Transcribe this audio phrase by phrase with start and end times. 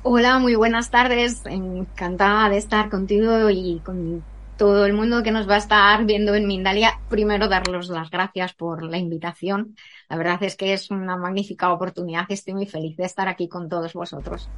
[0.03, 1.47] Hola, muy buenas tardes.
[1.47, 4.25] Encantada de estar contigo y con
[4.57, 6.99] todo el mundo que nos va a estar viendo en Mindalia.
[7.09, 9.77] Primero, darles las gracias por la invitación.
[10.09, 13.49] La verdad es que es una magnífica oportunidad y estoy muy feliz de estar aquí
[13.49, 14.51] con todos vosotros.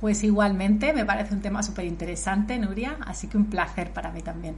[0.00, 4.20] Pues igualmente, me parece un tema súper interesante, Nuria, así que un placer para mí
[4.20, 4.56] también.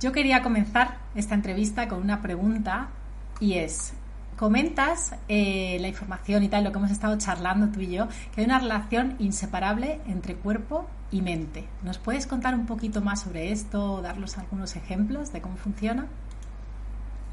[0.00, 2.88] Yo quería comenzar esta entrevista con una pregunta
[3.38, 3.94] y es,
[4.38, 8.40] comentas eh, la información y tal, lo que hemos estado charlando tú y yo, que
[8.40, 11.64] hay una relación inseparable entre cuerpo y mente.
[11.82, 16.06] ¿Nos puedes contar un poquito más sobre esto o darnos algunos ejemplos de cómo funciona?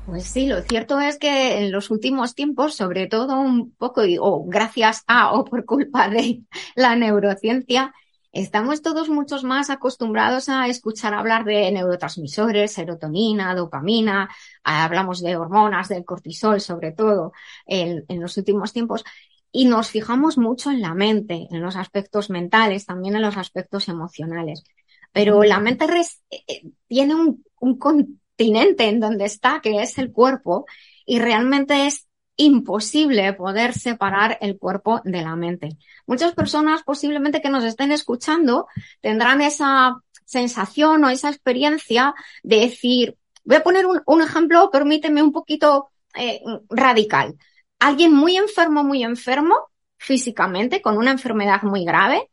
[0.05, 4.45] Pues sí, lo cierto es que en los últimos tiempos, sobre todo un poco, o
[4.45, 6.41] gracias a o por culpa de
[6.75, 7.93] la neurociencia,
[8.35, 14.29] Estamos todos muchos más acostumbrados a escuchar hablar de neurotransmisores, serotonina, dopamina,
[14.61, 17.31] hablamos de hormonas, del cortisol sobre todo
[17.65, 19.05] en, en los últimos tiempos
[19.53, 23.87] y nos fijamos mucho en la mente, en los aspectos mentales, también en los aspectos
[23.87, 24.65] emocionales.
[25.13, 30.11] Pero la mente eh, eh, tiene un, un continente en donde está, que es el
[30.11, 30.65] cuerpo,
[31.05, 35.77] y realmente es imposible poder separar el cuerpo de la mente.
[36.05, 38.67] Muchas personas posiblemente que nos estén escuchando
[39.01, 42.13] tendrán esa sensación o esa experiencia
[42.43, 47.35] de decir, voy a poner un, ejemplo, permíteme un poquito eh, radical.
[47.79, 49.55] Alguien muy enfermo, muy enfermo
[49.97, 52.29] físicamente, con una enfermedad muy grave,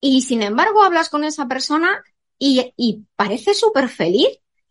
[0.00, 2.02] y sin embargo hablas con esa persona
[2.38, 4.28] y, y parece súper feliz,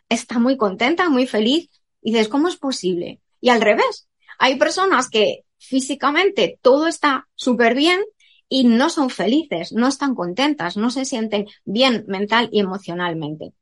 [0.09, 1.69] está muy contenta, muy feliz,
[2.01, 3.21] y dices, ¿cómo es posible?
[3.41, 4.08] Y al revés,
[4.39, 8.01] hay personas que físicamente todo está súper bien
[8.47, 13.53] y no son felices, no están contentas, no se sienten bien mental y emocionalmente.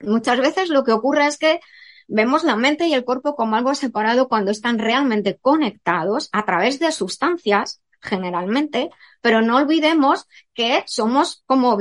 [0.00, 1.60] Muchas veces lo que ocurre es que
[2.06, 6.78] vemos la mente y el cuerpo como algo separado cuando están realmente conectados a través
[6.78, 8.90] de sustancias, generalmente,
[9.20, 11.76] pero no olvidemos que somos como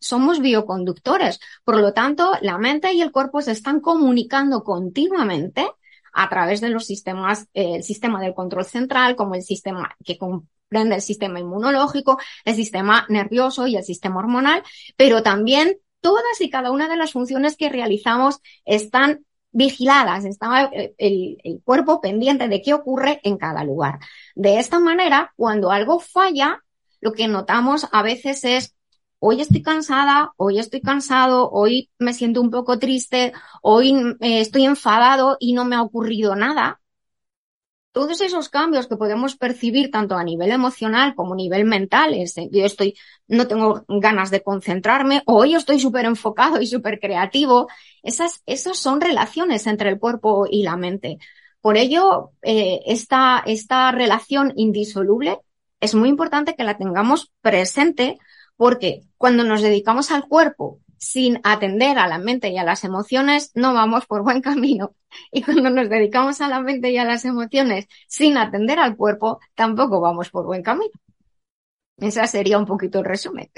[0.00, 1.40] somos bioconductores.
[1.64, 5.66] Por lo tanto, la mente y el cuerpo se están comunicando continuamente
[6.12, 10.18] a través de los sistemas, eh, el sistema del control central, como el sistema que
[10.18, 14.62] comprende el sistema inmunológico, el sistema nervioso y el sistema hormonal,
[14.96, 20.94] pero también todas y cada una de las funciones que realizamos están vigiladas, está eh,
[20.98, 23.98] el, el, cuerpo pendiente de qué ocurre en cada lugar.
[24.34, 26.62] De esta manera, cuando algo falla,
[27.00, 28.74] lo que notamos a veces es,
[29.24, 33.32] hoy estoy cansada, hoy estoy cansado, hoy me siento un poco triste,
[33.62, 36.82] hoy eh, estoy enfadado y no me ha ocurrido nada
[37.92, 42.34] todos esos cambios que podemos percibir tanto a nivel emocional como a nivel mental, es,
[42.50, 42.96] yo estoy,
[43.28, 47.68] no tengo ganas de concentrarme, yo estoy súper enfocado y súper creativo,
[48.02, 51.18] esas, esas son relaciones entre el cuerpo y la mente.
[51.60, 55.38] Por ello, eh, esta, esta relación indisoluble
[55.78, 58.18] es muy importante que la tengamos presente
[58.62, 63.50] porque cuando nos dedicamos al cuerpo sin atender a la mente y a las emociones,
[63.56, 64.94] no vamos por buen camino.
[65.32, 69.40] Y cuando nos dedicamos a la mente y a las emociones sin atender al cuerpo,
[69.56, 70.92] tampoco vamos por buen camino.
[71.96, 73.50] Ese sería un poquito el resumen.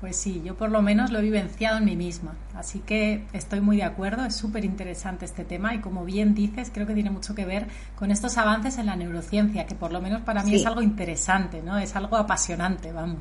[0.00, 2.34] Pues sí, yo por lo menos lo he vivenciado en mí misma.
[2.54, 6.70] Así que estoy muy de acuerdo, es súper interesante este tema y como bien dices,
[6.72, 7.66] creo que tiene mucho que ver
[7.96, 11.60] con estos avances en la neurociencia, que por lo menos para mí es algo interesante,
[11.62, 11.76] ¿no?
[11.76, 13.18] Es algo apasionante, vamos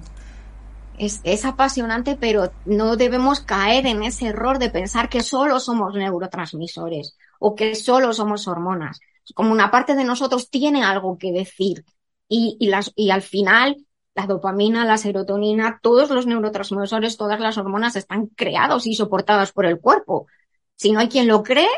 [1.00, 7.16] es, apasionante, pero no debemos caer en ese error de pensar que solo somos neurotransmisores
[7.40, 9.00] o que solo somos hormonas.
[9.34, 11.86] Como una parte de nosotros tiene algo que decir
[12.28, 13.78] y, y, las, y al final
[14.20, 19.66] la dopamina, la serotonina, todos los neurotransmisores, todas las hormonas están creados y soportados por
[19.66, 20.28] el cuerpo.
[20.76, 21.70] Si no hay quien lo cree,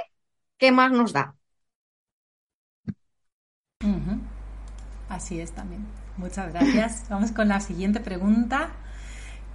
[0.58, 1.36] ¿qué más nos da?
[5.10, 5.86] Así es también.
[6.18, 7.06] Muchas gracias.
[7.10, 8.72] Vamos con la siguiente pregunta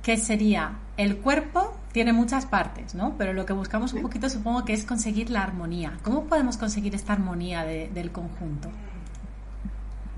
[0.02, 3.16] que sería, el cuerpo tiene muchas partes, ¿no?
[3.18, 5.98] Pero lo que buscamos un poquito supongo que es conseguir la armonía.
[6.04, 8.70] ¿Cómo podemos conseguir esta armonía del conjunto?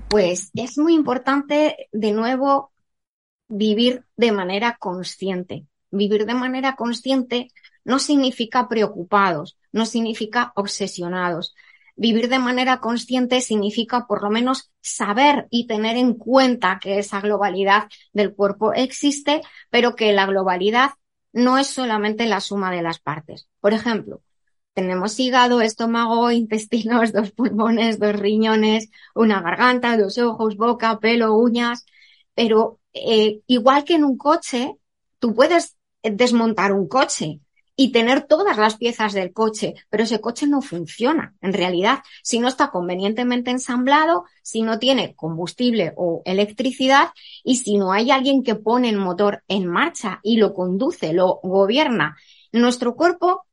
[0.09, 2.71] Pues es muy importante, de nuevo,
[3.47, 5.65] vivir de manera consciente.
[5.91, 7.49] Vivir de manera consciente
[7.83, 11.55] no significa preocupados, no significa obsesionados,
[12.01, 17.19] Vivir de manera consciente significa por lo menos saber y tener en cuenta que esa
[17.19, 20.91] globalidad del cuerpo existe, pero que la globalidad
[21.33, 23.49] no es solamente la suma de las partes.
[23.59, 24.21] Por ejemplo,
[24.79, 31.85] tenemos hígado, estómago, intestinos, dos pulmones, dos riñones, una garganta, dos ojos, boca, pelo, uñas,
[32.35, 34.75] pero eh, igual que en un coche,
[35.19, 37.41] tú puedes desmontar un coche,
[37.81, 42.39] y tener todas las piezas del coche, pero ese coche no funciona en realidad si
[42.39, 47.11] no está convenientemente ensamblado, si no tiene combustible o electricidad
[47.41, 51.39] y si no hay alguien que pone el motor en marcha y lo conduce, lo
[51.41, 52.17] gobierna.
[52.51, 53.45] Nuestro cuerpo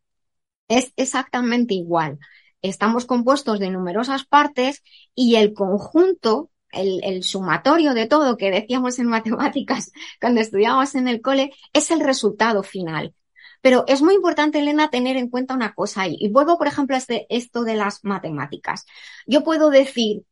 [0.68, 2.18] es exactamente igual.
[2.62, 4.82] Estamos compuestos de numerosas partes
[5.14, 11.20] y el conjunto el, sumatorio de todo que decíamos en matemáticas cuando estudiábamos en el
[11.20, 13.14] cole es el resultado final.
[13.62, 16.16] Pero es muy importante, Elena, tener en cuenta una cosa ahí.
[16.20, 18.84] Y vuelvo, por ejemplo, a este, esto de las matemáticas.
[19.26, 20.22] Yo puedo decir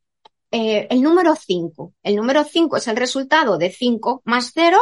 [0.51, 1.93] eh, el número 5.
[2.03, 4.79] El número 5 es el resultado de 5 más 0,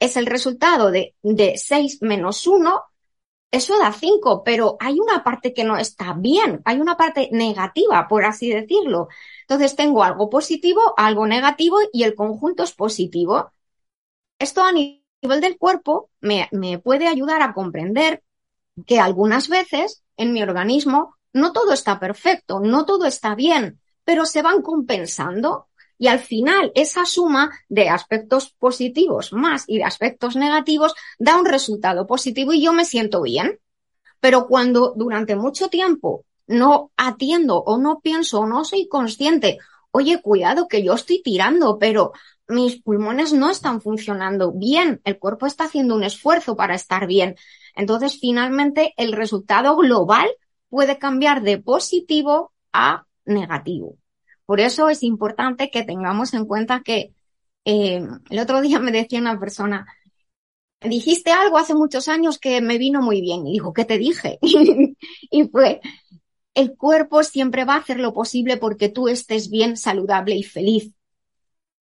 [0.00, 2.82] es el resultado de, de 6 menos 1.
[3.58, 8.08] Eso da 5, pero hay una parte que no está bien, hay una parte negativa,
[8.08, 9.08] por así decirlo.
[9.42, 13.52] Entonces tengo algo positivo, algo negativo y el conjunto es positivo.
[14.38, 18.24] Esto a nivel del cuerpo me, me puede ayudar a comprender
[18.86, 24.26] que algunas veces en mi organismo no todo está perfecto, no todo está bien, pero
[24.26, 30.36] se van compensando y al final esa suma de aspectos positivos más y de aspectos
[30.36, 33.60] negativos da un resultado positivo y yo me siento bien.
[34.20, 39.58] Pero cuando durante mucho tiempo no atiendo o no pienso o no soy consciente,
[39.90, 42.12] oye, cuidado que yo estoy tirando, pero
[42.48, 47.36] mis pulmones no están funcionando bien, el cuerpo está haciendo un esfuerzo para estar bien.
[47.74, 50.28] Entonces, finalmente, el resultado global
[50.68, 53.96] puede cambiar de positivo a negativo.
[54.46, 57.12] Por eso es importante que tengamos en cuenta que
[57.64, 59.86] eh, el otro día me decía una persona,
[60.80, 63.46] dijiste algo hace muchos años que me vino muy bien.
[63.46, 64.38] Y digo, ¿qué te dije?
[64.42, 65.80] y fue,
[66.54, 70.94] el cuerpo siempre va a hacer lo posible porque tú estés bien, saludable y feliz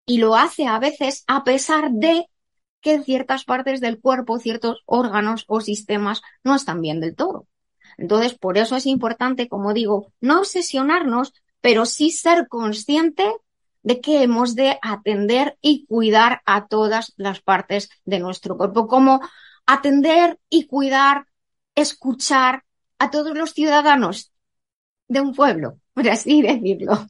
[0.06, 2.25] y lo hace a veces a pesar de
[2.82, 7.48] que ciertas partes del cuerpo, ciertos órganos o sistemas no están bien del todo.
[7.98, 13.32] Entonces, por eso es importante, como digo, no obsesionarnos, pero sí ser consciente
[13.84, 19.22] de que hemos de atender y cuidar a todas las partes de nuestro cuerpo, como
[19.65, 21.27] atender y cuidar,
[21.75, 22.63] escuchar
[23.00, 24.32] a todos los ciudadanos
[25.08, 27.08] de un pueblo, por así decirlo.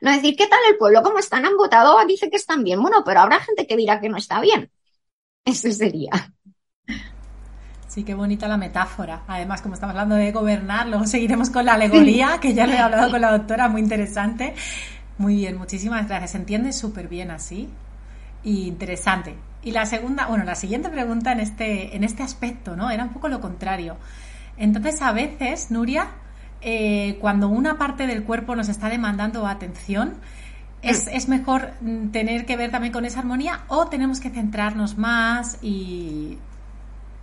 [0.00, 1.02] No decir, ¿qué tal el pueblo?
[1.02, 1.44] ¿Cómo están?
[1.44, 2.04] ¿Han votado?
[2.06, 2.82] Dice que están bien.
[2.82, 4.70] Bueno, pero habrá gente que dirá que no está bien.
[5.44, 6.10] Eso sería.
[7.90, 9.22] Sí, qué bonita la metáfora.
[9.26, 12.78] Además, como estamos hablando de gobernar, luego seguiremos con la alegoría, que ya lo he
[12.78, 14.54] hablado con la doctora, muy interesante.
[15.18, 16.30] Muy bien, muchísimas gracias.
[16.30, 17.68] Se entiende súper bien así
[18.44, 19.34] y interesante.
[19.64, 22.92] Y la segunda, bueno, la siguiente pregunta en este, en este aspecto, ¿no?
[22.92, 23.96] Era un poco lo contrario.
[24.56, 26.10] Entonces, a veces, Nuria,
[26.60, 30.14] eh, cuando una parte del cuerpo nos está demandando atención,
[30.80, 31.08] ¿es, mm.
[31.08, 35.58] ¿es, mejor mm, tener que ver también con esa armonía o tenemos que centrarnos más
[35.60, 36.38] y,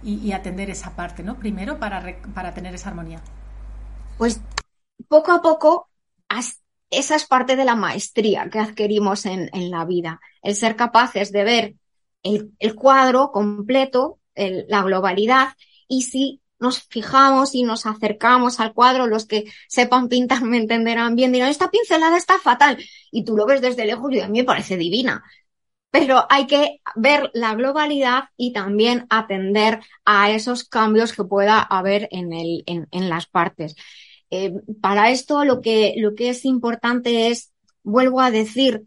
[0.04, 1.38] y, atender esa parte, ¿no?
[1.40, 3.22] Primero para, para tener esa armonía.
[4.18, 4.40] Pues
[5.08, 5.90] poco a poco,
[6.90, 11.32] esa es parte de la maestría que adquirimos en, en la vida, el ser capaces
[11.32, 11.76] de ver
[12.24, 15.50] el, cuadro completo, la globalidad,
[15.88, 21.16] y si nos fijamos y nos acercamos al cuadro, los que sepan pintar me entenderán
[21.16, 22.78] bien, dirán, esta pincelada está fatal,
[23.12, 25.24] y tú lo ves desde lejos y a mí me parece divina
[25.92, 32.08] pero hay que ver la globalidad y también atender a esos cambios que pueda haber
[32.12, 33.76] en, el, en, en las partes.
[34.30, 37.54] Eh, para esto lo que, lo que es importante es,
[37.84, 38.84] vuelvo a decir,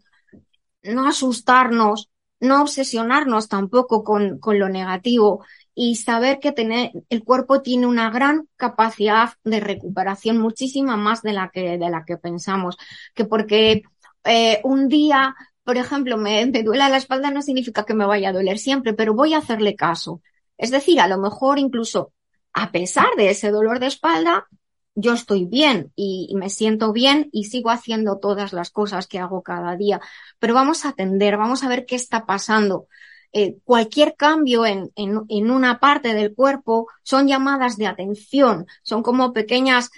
[0.83, 5.43] no asustarnos, no obsesionarnos tampoco con, con lo negativo
[5.73, 11.33] y saber que tener, el cuerpo tiene una gran capacidad de recuperación, muchísima más de
[11.33, 12.77] la que, de la que pensamos,
[13.13, 13.83] que porque
[14.23, 18.29] eh, un día por ejemplo, me, me duele la espalda no significa que me vaya
[18.29, 20.21] a doler siempre, pero voy a hacerle caso.
[20.57, 22.13] Es decir, a lo mejor incluso
[22.53, 24.47] a pesar de ese dolor de espalda,
[24.95, 29.41] yo estoy bien y me siento bien y sigo haciendo todas las cosas que hago
[29.41, 30.01] cada día.
[30.39, 32.87] Pero vamos a atender, vamos a ver qué está pasando.
[33.33, 39.03] Eh, cualquier cambio en, en, en, una parte del cuerpo son llamadas de atención, son
[39.03, 39.89] como pequeñas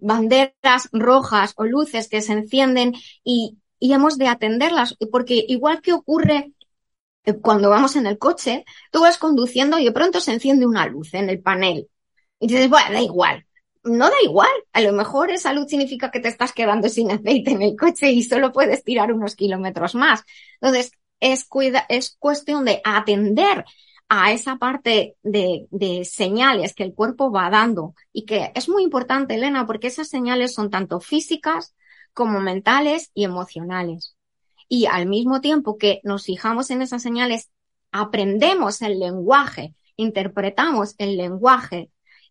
[0.00, 5.92] banderas rojas o luces que se encienden y y hemos de atenderlas, porque igual que
[5.92, 6.52] ocurre
[7.24, 10.86] eh, cuando vamos en el coche, tú vas conduciendo y de pronto se enciende una
[10.86, 11.88] luz en el panel.
[12.40, 13.46] Y dices, bueno, da igual.
[13.84, 14.50] No da igual.
[14.72, 18.10] A lo mejor esa luz significa que te estás quedando sin aceite en el coche
[18.10, 20.24] y solo puedes tirar unos kilómetros más.
[20.60, 21.48] Entonces, es,
[21.88, 23.64] es cuestión de atender
[24.08, 25.68] a esa parte de,
[26.04, 30.54] señales que el cuerpo va dando y que es muy importante, Elena, porque esas señales
[30.54, 31.74] son tanto físicas
[32.12, 34.16] como mentales y emocionales.
[34.68, 37.50] Y al mismo tiempo que nos fijamos en esas señales,
[37.92, 41.90] aprendemos el lenguaje, interpretamos el lenguaje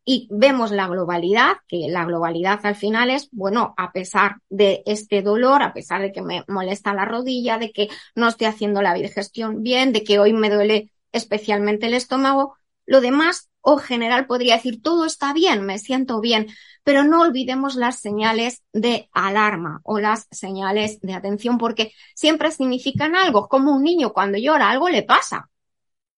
[0.10, 5.22] y vemos la globalidad, que la globalidad al final es, bueno, a pesar de este
[5.22, 8.94] dolor, a pesar de que me molesta la rodilla, de que no estoy haciendo la
[8.94, 12.56] digestión bien, de que hoy me duele especialmente el estómago,
[12.86, 16.48] lo demás o general podría decir todo está bien, me siento bien,
[16.88, 23.14] pero no olvidemos las señales de alarma o las señales de atención porque siempre significan
[23.14, 25.50] algo, como un niño cuando llora, algo le pasa.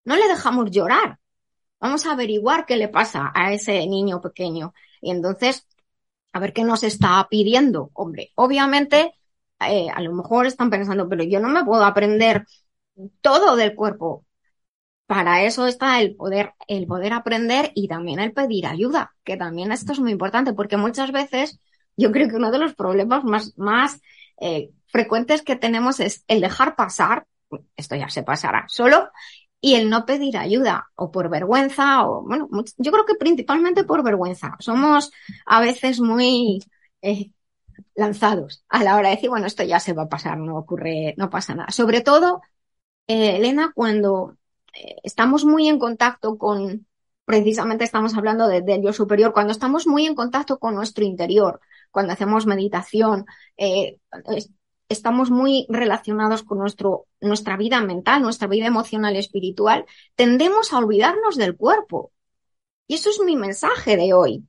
[0.04, 1.18] No le dejamos llorar.
[1.80, 4.76] Vamos a averiguar qué le pasa a ese niño pequeño.
[5.02, 5.66] Y entonces,
[6.34, 7.90] a ver qué nos está pidiendo.
[7.94, 9.16] Hombre, obviamente,
[9.62, 12.46] eh, a lo mejor están pensando, pero yo no me puedo aprender
[13.22, 14.24] todo del cuerpo
[15.10, 19.72] para eso está el poder, el poder aprender y también el pedir ayuda, que también
[19.72, 21.60] esto es muy importante, porque muchas veces
[21.98, 24.01] yo creo que uno de los problemas más, más
[24.39, 27.25] eh, frecuentes que tenemos es el dejar pasar,
[27.75, 29.10] esto ya se pasará solo,
[29.60, 32.48] y el no pedir ayuda, o por vergüenza, o bueno,
[32.78, 34.58] yo creo que principalmente por vergüenza.
[34.60, 35.12] Somos
[35.48, 36.63] a veces muy
[37.01, 37.32] eh,
[37.96, 41.16] lanzados a la hora de decir, bueno, esto ya se va a pasar, no ocurre,
[41.18, 41.72] no pasa nada.
[41.72, 42.42] Sobre todo,
[43.08, 44.38] eh, Elena, cuando
[45.04, 46.88] estamos muy en contacto con,
[47.26, 51.60] precisamente estamos hablando del de yo superior, cuando estamos muy en contacto con nuestro interior,
[51.92, 53.26] cuando hacemos meditación,
[53.58, 53.98] eh,
[54.90, 61.38] estamos muy relacionados con nuestro, nuestra vida mental, nuestra vida emocional espiritual, tendemos a olvidarnos
[61.38, 62.12] del cuerpo.
[62.88, 64.44] Y eso es mi mensaje de hoy.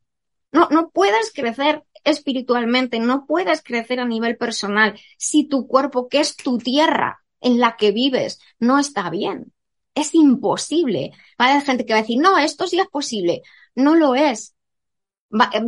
[0.50, 6.20] No, no puedes crecer espiritualmente, no puedes crecer a nivel personal si tu cuerpo, que
[6.20, 9.52] es tu tierra en la que vives, no está bien.
[10.00, 11.12] Es imposible.
[11.40, 13.42] Va a haber gente que va a decir, no, esto sí es posible.
[13.74, 14.54] No lo es.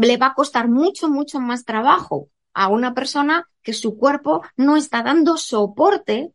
[0.01, 4.77] le va a costar mucho, mucho más trabajo a una persona que su cuerpo no
[4.77, 6.33] está dando soporte.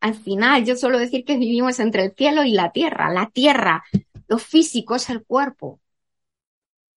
[0.00, 3.10] Al final, yo suelo decir que vivimos entre el cielo y la tierra.
[3.12, 3.84] La tierra,
[4.28, 5.80] lo físico es el cuerpo.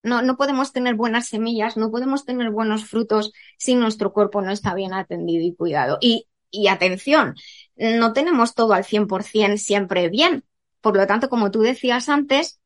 [0.03, 4.51] No, no podemos tener buenas semillas, no podemos tener buenos frutos si nuestro cuerpo no
[4.51, 5.97] está bien atendido y cuidado.
[6.01, 7.35] Y, y atención,
[7.79, 10.43] no tenemos todo al 100% siempre bien.
[10.81, 12.59] Por lo tanto, como tú decías antes,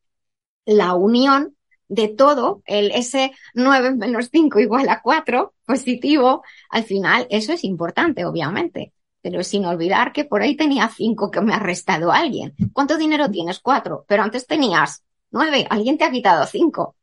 [0.66, 1.56] la unión
[1.88, 7.64] de todo, el ese 9 menos 5 igual a 4 positivo, al final eso es
[7.64, 8.92] importante, obviamente.
[9.22, 12.54] Pero sin olvidar que por ahí tenía 5 que me ha restado alguien.
[12.72, 13.60] ¿Cuánto dinero tienes?
[13.60, 14.04] 4.
[14.06, 15.66] Pero antes tenías 9.
[15.70, 16.96] Alguien te ha quitado 5.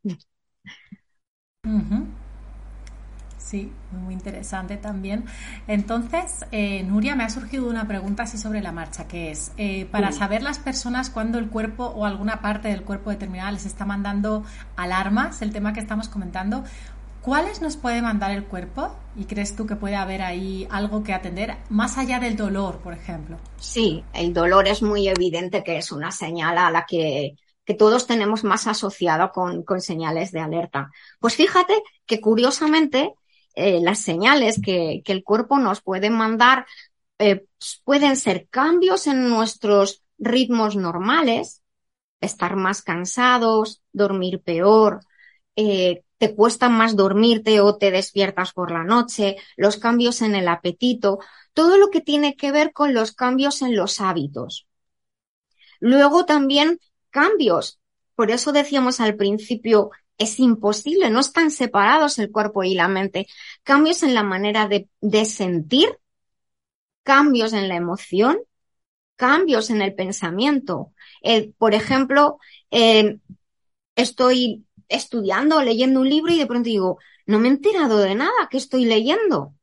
[3.51, 5.25] Sí, muy interesante también.
[5.67, 9.87] Entonces, eh, Nuria, me ha surgido una pregunta así sobre la marcha, que es, eh,
[9.91, 13.83] para saber las personas cuando el cuerpo o alguna parte del cuerpo determinada les está
[13.83, 14.45] mandando
[14.77, 16.63] alarmas, el tema que estamos comentando,
[17.21, 18.95] ¿cuáles nos puede mandar el cuerpo?
[19.17, 22.93] ¿Y crees tú que puede haber ahí algo que atender, más allá del dolor, por
[22.93, 23.35] ejemplo?
[23.57, 28.07] Sí, el dolor es muy evidente que es una señal a la que que todos
[28.07, 30.89] tenemos más asociado con, con, señales de alerta.
[31.19, 33.13] Pues fíjate que curiosamente
[33.55, 36.65] eh, las señales que, el cuerpo nos puede mandar
[37.19, 37.45] eh,
[37.83, 41.61] pueden ser cambios en nuestros ritmos normales,
[42.21, 45.01] estar más cansados, dormir peor,
[45.55, 50.47] eh, te cuesta más dormirte o te despiertas por la noche, los cambios en el
[50.47, 51.19] apetito,
[51.53, 54.67] todo lo que tiene que ver con los cambios en los hábitos.
[55.79, 56.79] Luego también
[57.09, 57.79] cambios.
[58.15, 59.89] Por eso decíamos al principio
[60.21, 63.27] es imposible, no están separados el cuerpo y la mente.
[63.63, 65.89] Cambios en la manera de, de sentir,
[67.03, 68.37] cambios en la emoción,
[69.15, 70.93] cambios en el pensamiento.
[71.23, 72.39] Eh, por ejemplo,
[72.71, 73.17] eh,
[73.95, 78.47] estoy estudiando, leyendo un libro y de pronto digo, no me he enterado de nada
[78.49, 79.53] que estoy leyendo.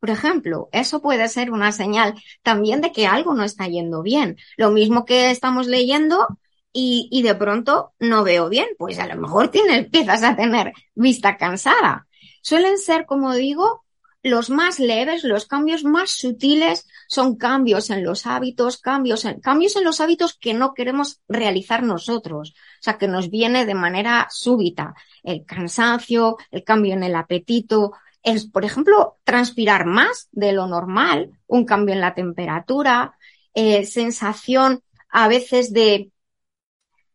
[0.00, 4.36] Por ejemplo, eso puede ser una señal también de que algo no está yendo bien.
[4.56, 6.26] Lo mismo que estamos leyendo
[6.72, 10.72] y, y de pronto no veo bien, pues a lo mejor tiene, empiezas a tener
[10.94, 12.06] vista cansada.
[12.42, 13.84] Suelen ser, como digo,
[14.22, 19.74] los más leves, los cambios más sutiles son cambios en los hábitos, cambios en, cambios
[19.74, 22.54] en los hábitos que no queremos realizar nosotros.
[22.80, 24.94] O sea, que nos viene de manera súbita.
[25.24, 31.32] El cansancio, el cambio en el apetito, es, por ejemplo, transpirar más de lo normal,
[31.48, 33.16] un cambio en la temperatura,
[33.54, 36.12] eh, sensación a veces de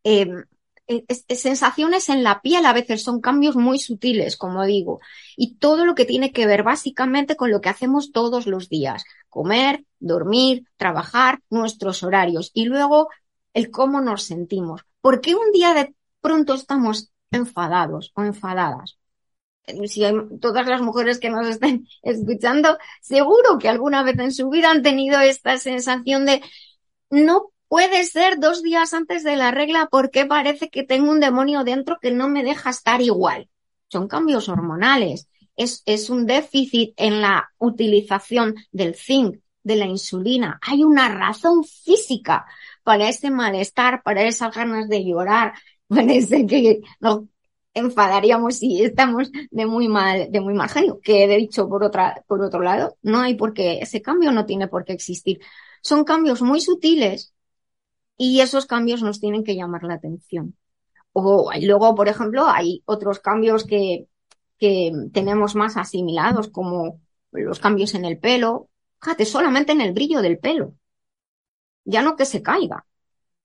[0.10, 0.46] Em,
[1.28, 5.02] sensaciones en la piel a veces son cambios muy sutiles, como digo,
[5.36, 9.04] y todo lo que tiene que ver básicamente con lo que hacemos todos los días,
[9.28, 13.10] comer, dormir, trabajar, nuestros horarios y luego
[13.54, 14.86] el cómo nos sentimos.
[15.02, 18.98] ¿Por qué un día de pronto estamos enfadados o enfadadas?
[19.88, 24.50] Si hay todas las mujeres que nos estén escuchando, seguro que alguna vez en su
[24.50, 26.42] vida han tenido esta sensación de
[27.10, 31.64] no Puede ser dos días antes de la regla porque parece que tengo un demonio
[31.64, 33.50] dentro que no me deja estar igual.
[33.90, 35.28] Son cambios hormonales.
[35.56, 40.60] Es, es un déficit en la utilización del zinc, de la insulina.
[40.62, 42.46] Hay una razón física
[42.84, 45.54] para ese malestar, para esas ganas de llorar,
[45.88, 47.24] parece que nos
[47.74, 51.00] enfadaríamos si estamos de muy mal, de muy mal genio.
[51.02, 54.46] Que he dicho por otra, por otro lado, no hay por qué, ese cambio no
[54.46, 55.40] tiene por qué existir.
[55.82, 57.34] Son cambios muy sutiles
[58.18, 60.58] y esos cambios nos tienen que llamar la atención.
[61.14, 64.08] O luego, por ejemplo, hay otros cambios que,
[64.58, 67.02] que tenemos más asimilados, como
[67.32, 68.70] los cambios en el pelo.
[69.02, 70.74] Fíjate, solamente en el brillo del pelo.
[71.86, 72.86] Ya no que se caiga.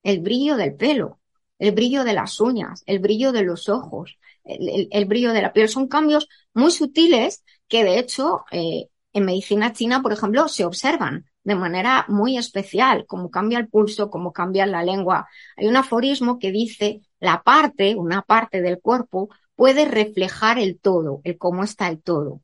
[0.03, 1.21] El brillo del pelo,
[1.59, 5.53] el brillo de las uñas, el brillo de los ojos, el, el, brillo de la
[5.53, 5.69] piel.
[5.69, 11.27] Son cambios muy sutiles que, de hecho, eh, en medicina china, por ejemplo, se observan
[11.45, 15.29] de manera muy especial, como cambia el pulso, como cambia la lengua.
[15.57, 21.21] Hay un aforismo que dice, la parte, una parte del cuerpo, puede reflejar el todo,
[21.25, 22.43] el cómo está el todo.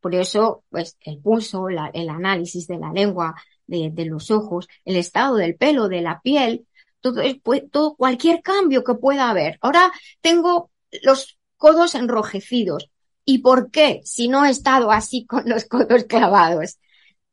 [0.00, 3.34] Por eso, pues, el pulso, el análisis de la lengua,
[3.66, 6.66] de, de, los ojos, el estado del pelo, de la piel,
[7.00, 7.22] todo,
[7.70, 9.58] todo, cualquier cambio que pueda haber.
[9.60, 10.70] Ahora tengo
[11.02, 12.90] los codos enrojecidos.
[13.24, 14.00] ¿Y por qué?
[14.04, 16.78] Si no he estado así con los codos clavados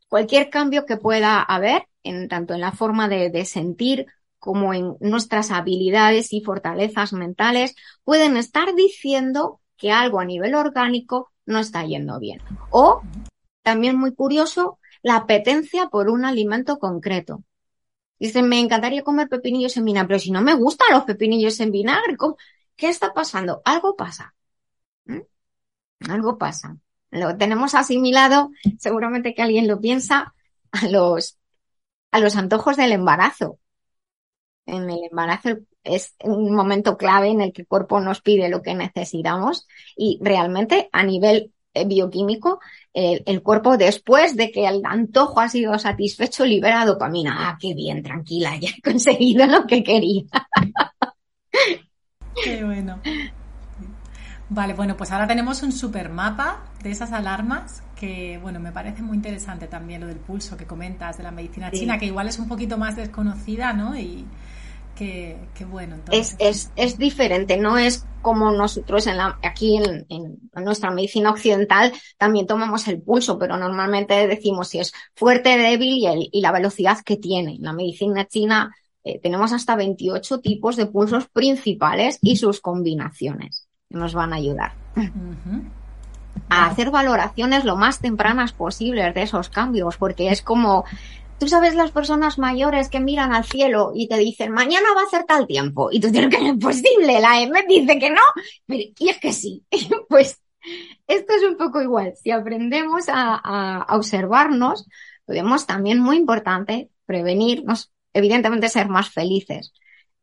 [0.09, 4.07] cualquier cambio que pueda haber, en, tanto en la forma de, sentir
[4.39, 11.31] como en nuestras habilidades y fortalezas mentales, pueden estar diciendo que algo a nivel orgánico
[11.45, 12.41] no está yendo bien.
[12.71, 13.01] O,
[13.63, 17.43] también muy curioso, la apetencia por un alimento concreto.
[18.17, 21.71] Dicen, me encantaría comer pepinillos en vinagre, pero si no me gustan los pepinillos en
[21.71, 22.17] vinagre,
[22.75, 23.61] ¿qué está pasando?
[23.63, 24.33] Algo pasa.
[26.09, 26.77] Algo pasa
[27.11, 30.33] lo tenemos asimilado, seguramente que alguien lo piensa,
[30.71, 31.37] a los,
[32.11, 33.59] a los antojos del embarazo.
[34.65, 38.61] En el embarazo es un momento clave en el que el cuerpo nos pide lo
[38.61, 42.59] que necesitamos y realmente a nivel eh, bioquímico,
[42.93, 47.49] el, el, cuerpo después de que el antojo ha sido satisfecho libera dopamina.
[47.49, 50.25] Ah, qué bien, tranquila, ya he conseguido lo que quería.
[52.43, 53.01] Qué bueno.
[54.51, 59.03] Vale, bueno, pues ahora tenemos un super mapa de esas alarmas que, bueno, me parece
[59.03, 62.39] muy interesante también lo del pulso que comentas de la medicina china, que igual es
[62.39, 63.95] un poquito más desconocida, ¿no?
[63.95, 64.25] Y
[64.95, 65.37] que,
[65.69, 65.97] bueno.
[66.11, 71.93] Es, es, es diferente, no es como nosotros en la, aquí en, nuestra medicina occidental
[72.17, 76.97] también tomamos el pulso, pero normalmente decimos si es fuerte, débil y, y la velocidad
[77.05, 77.55] que tiene.
[77.55, 83.68] En la medicina china eh, tenemos hasta 28 tipos de pulsos principales y sus combinaciones
[83.89, 84.73] nos van a ayudar.
[86.49, 90.85] A hacer valoraciones lo más tempranas posibles de esos cambios, porque es como,
[91.39, 95.05] tú sabes las personas mayores que miran al cielo y te dicen, mañana va a
[95.05, 98.21] hacer tal tiempo, y tú dices que es imposible, la M dice que no,
[98.67, 99.63] y es que sí.
[100.09, 100.39] pues
[101.07, 102.13] esto es un poco igual.
[102.21, 104.87] Si aprendemos a, observarnos,
[105.25, 109.73] podemos también, muy importante, prevenirnos, evidentemente ser más felices,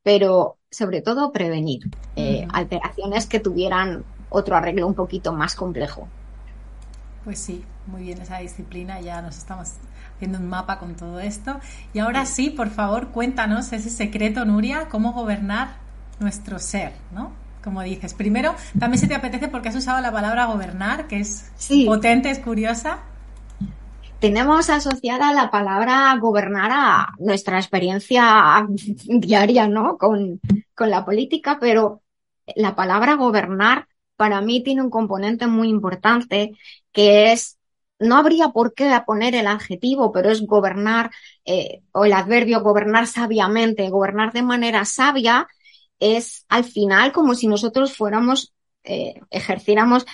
[0.03, 6.07] pero sobre todo prevenir eh, alteraciones que tuvieran otro arreglo un poquito más complejo.
[7.25, 9.73] Pues sí, muy bien esa disciplina, ya nos estamos
[10.15, 11.59] haciendo un mapa con todo esto.
[11.95, 15.77] Y ahora sí, por favor, cuéntanos ese secreto, Nuria, cómo gobernar
[16.21, 17.33] nuestro ser, ¿no?
[17.65, 21.51] Como dices, primero, también se te apetece porque has usado la palabra gobernar, que es
[21.87, 22.99] potente, es curiosa
[24.21, 28.67] tenemos asociada la palabra gobernar a nuestra experiencia
[29.07, 29.99] diaria, ¿no?
[29.99, 30.41] Con,
[30.75, 32.03] con la política, pero
[32.55, 36.53] la palabra gobernar para mí tiene un componente muy importante
[36.93, 37.59] que es
[37.99, 41.11] no habría por qué poner el adjetivo, pero es gobernar
[41.45, 45.49] eh, o el adverbio gobernar sabiamente, gobernar de manera sabia
[45.99, 48.53] es al final como si nosotros fuéramos,
[48.85, 50.05] eh, ejerciéramos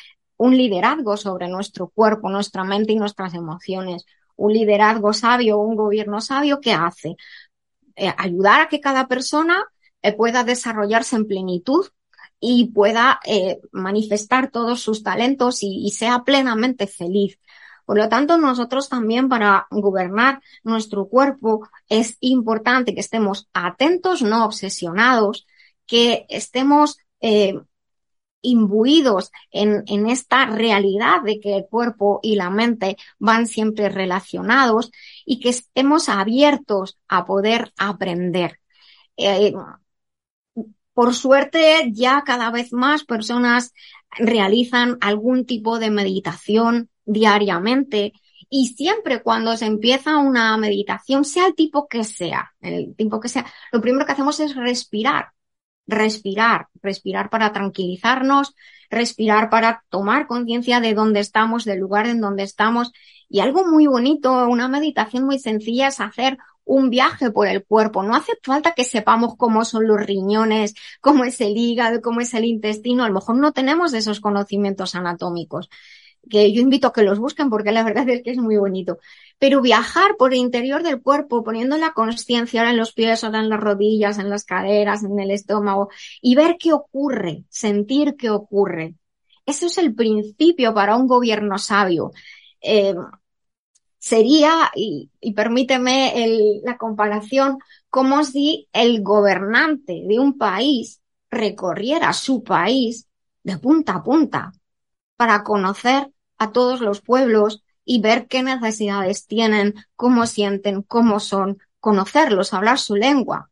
[0.42, 4.04] un liderazgo sobre nuestro cuerpo, nuestra mente y nuestras emociones.
[4.34, 7.16] Un liderazgo sabio, un gobierno sabio, ¿qué hace?
[7.94, 9.64] Eh, ayudar a que cada persona
[10.02, 11.86] eh, pueda desarrollarse en plenitud
[12.40, 17.38] y pueda eh, manifestar todos sus talentos y, sea plenamente feliz.
[17.84, 24.44] Por lo tanto, nosotros también para gobernar nuestro cuerpo es importante que estemos atentos, no
[24.44, 25.46] obsesionados,
[25.86, 26.96] que estemos
[28.42, 34.90] imbuidos en, esta realidad de que el cuerpo y la mente van siempre relacionados
[35.24, 38.60] y que estemos abiertos a poder aprender.
[39.16, 39.54] Eh,
[40.92, 43.72] por suerte, ya cada vez más personas
[44.10, 48.12] realizan algún tipo de meditación diariamente
[48.50, 53.28] y siempre cuando se empieza una meditación, sea el tipo que sea, el tipo que
[53.30, 55.32] sea, lo primero que hacemos es respirar
[55.86, 58.54] respirar, respirar para tranquilizarnos,
[58.90, 62.92] respirar para tomar conciencia de dónde estamos, del lugar en donde estamos.
[63.28, 68.02] Y algo muy bonito, una meditación muy sencilla es hacer un viaje por el cuerpo.
[68.02, 72.34] No hace falta que sepamos cómo son los riñones, cómo es el hígado, cómo es
[72.34, 73.04] el intestino.
[73.04, 75.68] A lo mejor no tenemos esos conocimientos anatómicos
[76.30, 78.98] que yo invito a que los busquen porque la verdad es que es muy bonito.
[79.42, 83.40] Pero viajar por el interior del cuerpo, poniendo la conciencia ahora en los pies, ahora
[83.40, 85.88] en las rodillas, en las caderas, en el estómago,
[86.20, 88.94] y ver qué ocurre, sentir qué ocurre.
[89.44, 92.12] Eso es el principio para un gobierno sabio.
[92.60, 92.94] Eh,
[93.98, 97.58] sería, y, permíteme la comparación,
[97.90, 101.00] como si el gobernante de un país
[101.32, 103.08] recorriera su país
[103.42, 104.52] de punta a punta
[105.16, 111.58] para conocer a todos los pueblos y ver qué necesidades tienen, cómo sienten, cómo son,
[111.80, 113.50] conocerlos, hablar su lengua.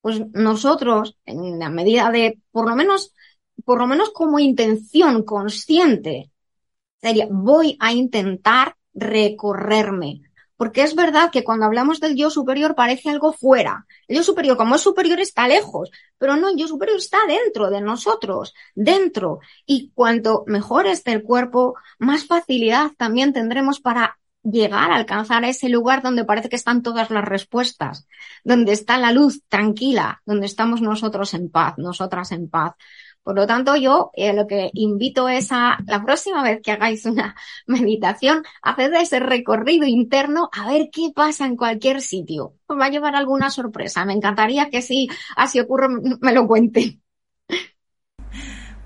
[0.00, 3.12] Pues nosotros, en la medida de, por lo menos,
[3.64, 6.30] por lo menos como intención consciente,
[7.00, 10.22] sería, voy a intentar recorrerme,
[10.62, 13.84] porque es verdad que cuando hablamos del yo superior parece algo fuera.
[14.06, 17.68] El yo superior, como es superior, está lejos, pero no, el yo superior está dentro
[17.68, 19.40] de nosotros, dentro.
[19.66, 25.68] Y cuanto mejor esté el cuerpo, más facilidad también tendremos para llegar a alcanzar ese
[25.68, 28.06] lugar donde parece que están todas las respuestas,
[28.44, 32.74] donde está la luz tranquila, donde estamos nosotros en paz, nosotras en paz.
[33.22, 37.04] Por lo tanto, yo eh, lo que invito es a la próxima vez que hagáis
[37.06, 42.54] una meditación, hacer ese recorrido interno a ver qué pasa en cualquier sitio.
[42.66, 44.04] Os va a llevar alguna sorpresa.
[44.04, 45.88] Me encantaría que si así ocurre
[46.20, 46.98] me lo cuente.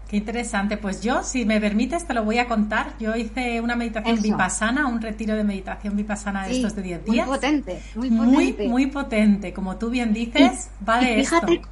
[0.09, 0.77] Qué interesante.
[0.77, 2.97] Pues yo, si me permites, te lo voy a contar.
[3.01, 7.27] Yo hice una meditación vipassana, un retiro de meditación vipassana de estos de 10 días.
[7.27, 8.63] Muy potente, muy potente.
[8.63, 9.53] Muy, muy potente.
[9.53, 11.63] Como tú bien dices, va de fíjate,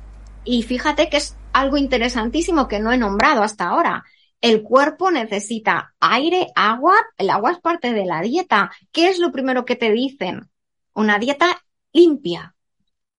[0.44, 4.04] Y fíjate que es algo interesantísimo que no he nombrado hasta ahora.
[4.40, 8.70] El cuerpo necesita aire, agua, el agua es parte de la dieta.
[8.92, 10.50] ¿Qué es lo primero que te dicen?
[10.92, 12.54] Una dieta limpia.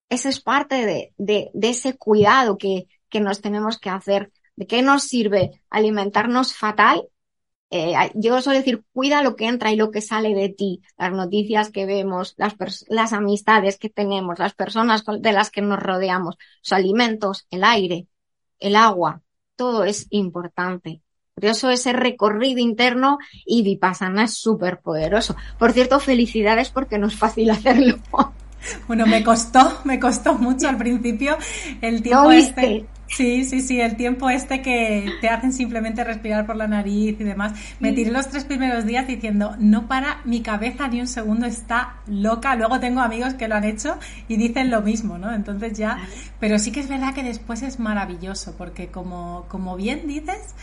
[0.08, 4.82] Ese es parte de, de, ese cuidado que, que nos tenemos que hacer ¿De qué
[4.82, 7.08] nos sirve alimentarnos fatal?
[7.71, 11.12] Eh, yo suelo decir, cuida lo que entra y lo que sale de ti, las
[11.12, 12.56] noticias que vemos, las,
[12.88, 18.08] las amistades que tenemos, las personas de las que nos rodeamos, los alimentos, el aire,
[18.60, 19.22] el agua,
[19.56, 21.02] todo es importante.
[21.34, 25.36] Por eso ese recorrido interno y Vipassana es súper poderoso.
[25.60, 28.00] Por cierto, felicidades porque no es fácil hacerlo.
[28.88, 31.38] Bueno, me costó, me costó mucho al principio
[31.82, 32.86] el tiempo este.
[33.08, 37.23] Sí, sí, sí, el tiempo este que te hacen simplemente respirar por la nariz y
[37.23, 37.54] demás.
[37.80, 41.97] Me tiré los tres primeros días diciendo, no para, mi cabeza ni un segundo está
[42.08, 42.56] loca.
[42.56, 43.97] Luego tengo amigos que lo han hecho
[44.28, 45.32] y dicen lo mismo, ¿no?
[45.32, 45.99] Entonces ya,
[46.39, 50.56] pero sí que es verdad que después es maravilloso, porque como, como bien dices,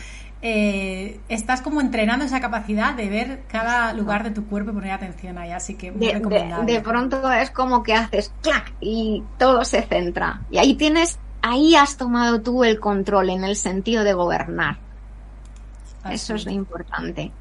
[0.45, 4.91] eh, estás como entrenando esa capacidad de ver cada lugar de tu cuerpo y poner
[4.91, 9.63] atención ahí, así que muy de, de, pronto es como que haces clac y todo
[9.63, 10.41] se centra.
[10.51, 14.79] Y ahí tienes, ahí has tomado tú el control en el sentido de gobernar.
[16.11, 17.31] Eso es lo importante.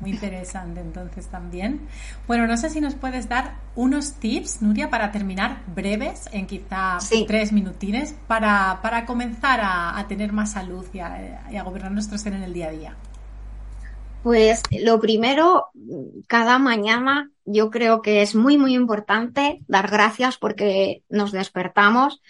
[0.00, 1.86] Muy interesante entonces también.
[2.26, 6.98] Bueno, no sé si nos puedes dar unos tips, Nuria, para terminar breves, en quizá
[7.26, 12.42] tres minutines, para, para comenzar a, tener más salud y a, gobernar nuestro ser en
[12.42, 12.96] el día a día.
[14.22, 15.66] Pues lo primero,
[16.26, 22.20] cada mañana yo creo que es muy, muy importante dar gracias porque nos despertamos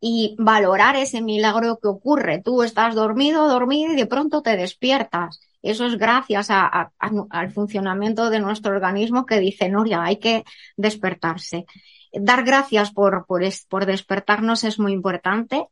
[0.00, 2.42] y valorar ese milagro que ocurre.
[2.42, 8.40] Tú estás dormido, dormido y de pronto te despiertas eso es gracias al funcionamiento de
[8.40, 10.44] nuestro organismo que dice, Nuria, hay que
[10.76, 11.66] despertarse.
[12.12, 15.66] Dar gracias por, por, por despertarnos es muy importante.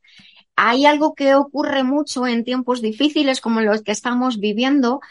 [0.55, 5.01] Hay algo que ocurre mucho en tiempos difíciles como los que estamos viviendo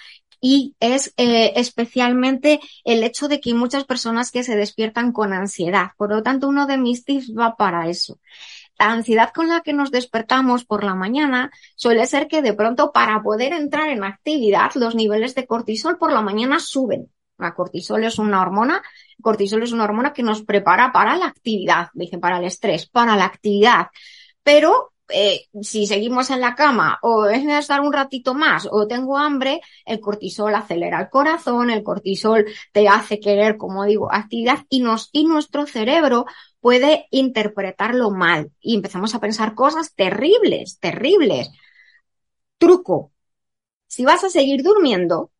[0.41, 5.33] y es eh, especialmente el hecho de que hay muchas personas que se despiertan con
[5.33, 5.93] ansiedad.
[5.97, 8.19] Por lo tanto, uno de mis tips va para eso.
[8.79, 12.93] La ansiedad con la que nos despertamos por la mañana suele ser que de pronto
[12.93, 17.11] para poder entrar en actividad los niveles de cortisol por la mañana suben.
[17.39, 18.83] La cortisol es una hormona,
[19.21, 23.17] cortisol es una hormona que nos prepara para la actividad, dicen para el estrés, para
[23.17, 23.89] la actividad.
[24.43, 29.19] Pero eh, si seguimos en la cama o es estar un ratito más o tengo
[29.19, 34.81] hambre, el cortisol acelera el corazón, el cortisol te hace querer, como digo, actividad y
[34.81, 36.25] nos, y nuestro cerebro
[36.65, 41.51] puede interpretarlo mal y empezamos a pensar cosas terribles, terribles.
[42.57, 43.13] Truco.
[43.87, 45.31] Si vas a seguir durmiendo,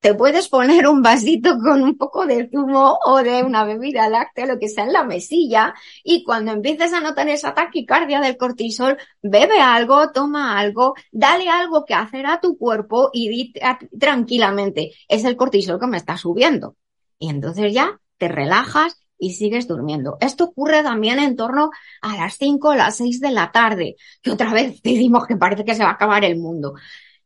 [0.00, 4.46] te puedes poner un vasito con un poco de zumo o de una bebida láctea,
[4.46, 8.98] lo que sea en la mesilla, y cuando empieces a notar esa taquicardia del cortisol,
[9.22, 13.52] bebe algo, toma algo, dale algo que hacer a tu cuerpo y di
[13.96, 16.74] tranquilamente, es el cortisol que me está subiendo.
[17.16, 20.16] Y entonces ya te relajas y sigues durmiendo.
[20.20, 21.70] Esto ocurre también en torno
[22.02, 25.64] a las 5 o las 6 de la tarde, que otra vez decimos que parece
[25.64, 26.74] que se va a acabar el mundo.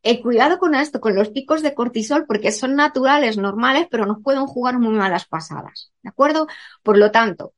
[0.04, 4.22] Eh, cuidado con esto, con los picos de cortisol, porque son naturales, normales, pero nos
[4.22, 5.92] pueden jugar muy malas pasadas.
[6.02, 6.48] ¿De acuerdo?
[6.82, 7.54] Por lo tanto,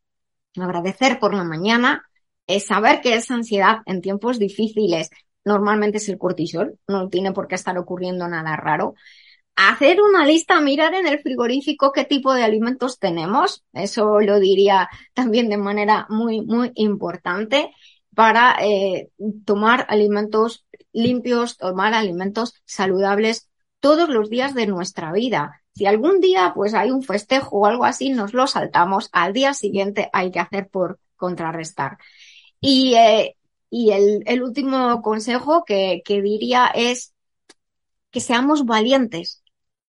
[0.56, 2.04] agradecer por la mañana
[2.46, 5.10] es saber que esa ansiedad en tiempos difíciles
[5.44, 8.94] normalmente es el cortisol, no tiene por qué estar ocurriendo nada raro.
[9.56, 14.88] Hacer una lista, mirar en el frigorífico qué tipo de alimentos tenemos, eso lo diría
[15.12, 17.72] también de manera muy, muy importante
[18.14, 19.10] para eh,
[19.44, 23.48] tomar alimentos limpios, tomar alimentos saludables
[23.80, 25.62] todos los días de nuestra vida.
[25.74, 29.54] Si algún día pues hay un festejo o algo así, nos lo saltamos, al día
[29.54, 31.98] siguiente hay que hacer por contrarrestar.
[32.60, 33.36] Y, eh,
[33.70, 37.12] y el, el, último consejo que, que diría es
[38.10, 39.43] que seamos valientes,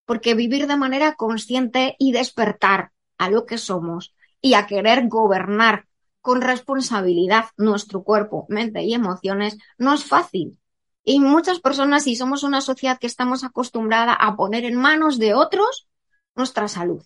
[0.06, 5.88] porque vivir de manera consciente y despertar a lo que somos y a querer gobernar
[6.22, 10.58] con responsabilidad nuestro cuerpo, mente y emociones no es fácil.
[11.04, 15.36] Y muchas personas, si somos una sociedad que estamos acostumbrada a poner en manos de
[15.36, 15.88] otros
[16.34, 17.04] nuestra salud.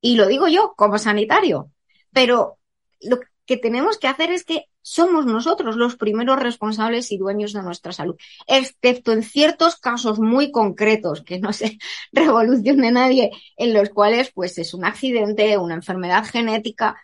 [0.00, 1.70] Y lo digo yo como sanitario,
[2.12, 2.58] pero
[3.00, 7.62] lo que tenemos que hacer es que somos nosotros los primeros responsables y dueños de
[7.62, 8.16] nuestra salud,
[8.46, 11.78] excepto en ciertos casos muy concretos, que no se
[12.12, 17.00] revolucione nadie, en los cuales pues es un accidente, una enfermedad genética,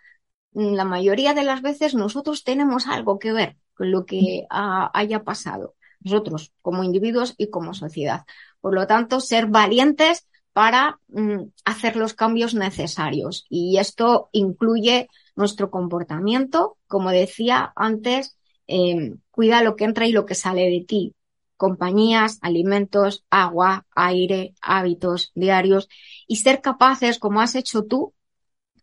[0.52, 5.74] la mayoría de las veces nosotros tenemos algo que ver con lo que haya pasado,
[6.00, 8.24] nosotros como individuos y como sociedad.
[8.60, 13.46] Por lo tanto, ser valientes para mm, hacer los cambios necesarios.
[13.48, 20.26] Y esto incluye nuestro comportamiento, como decía antes, em, cuida lo que entra y lo
[20.26, 21.14] que sale de ti.
[21.56, 25.88] Compañías, alimentos, agua, aire, hábitos diarios
[26.26, 28.14] y ser capaces, como has hecho tú,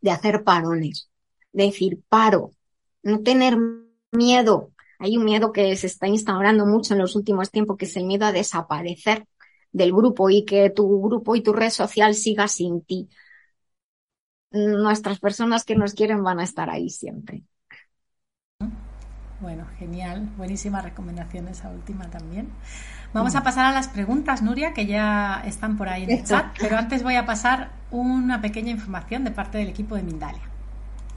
[0.02, 1.10] de hacer parones
[1.56, 2.52] decir paro,
[3.04, 3.58] no tener
[4.12, 7.96] miedo Hay un miedo que se está instaurando mucho en los últimos tiempos, que es
[7.98, 9.26] el miedo a desaparecer
[9.72, 13.10] del grupo y que tu grupo y tu red social siga sin ti.
[14.56, 17.44] Nuestras personas que nos quieren van a estar ahí siempre.
[19.42, 20.30] Bueno, genial.
[20.38, 22.50] Buenísima recomendación esa última también.
[23.14, 26.48] Vamos a pasar a las preguntas, Nuria, que ya están por ahí en el chat,
[26.60, 30.42] pero antes voy a pasar una pequeña información de parte del equipo de Mindalia.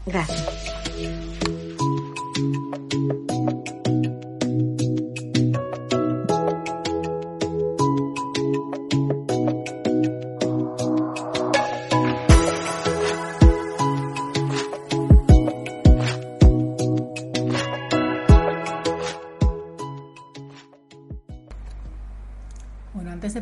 [0.07, 0.47] Gracias.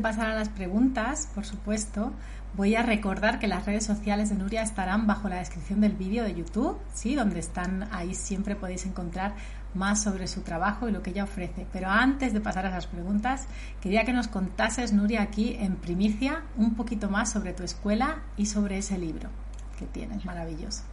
[0.06, 2.12] Pasar a las preguntas, por supuesto,
[2.54, 6.22] voy a recordar que las redes sociales de Nuria estarán bajo la descripción del vídeo
[6.22, 7.16] de YouTube, ¿sí?
[7.16, 9.34] donde están ahí siempre podéis encontrar
[9.74, 11.66] más sobre su trabajo y lo que ella ofrece.
[11.72, 13.48] Pero antes de pasar a esas preguntas,
[13.80, 18.46] quería que nos contases, Nuria, aquí en primicia, un poquito más sobre tu escuela y
[18.46, 19.28] sobre ese libro
[19.76, 20.84] que tienes, maravilloso.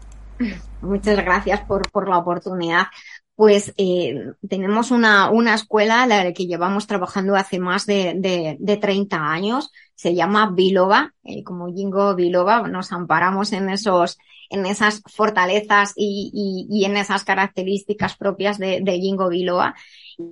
[0.82, 2.88] Muchas gracias por, por la oportunidad
[3.36, 8.78] pues eh, tenemos una, una escuela la que llevamos trabajando hace más de, de, de
[8.78, 9.72] 30 años.
[9.96, 14.18] Se llama Biloba, eh, como Jingo Biloba, nos amparamos en esos,
[14.50, 19.76] en esas fortalezas y, y, y en esas características propias de, de Jingo Biloba.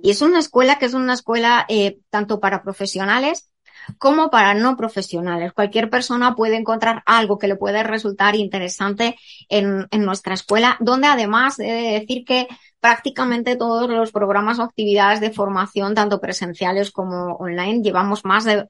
[0.02, 3.51] Y es una escuela que es una escuela eh, tanto para profesionales
[3.98, 5.52] como para no profesionales.
[5.52, 9.16] Cualquier persona puede encontrar algo que le puede resultar interesante
[9.48, 12.48] en, en nuestra escuela, donde además de decir que
[12.80, 18.66] prácticamente todos los programas o actividades de formación, tanto presenciales como online, llevamos más de,